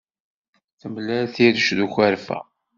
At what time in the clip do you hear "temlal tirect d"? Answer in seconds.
0.79-1.79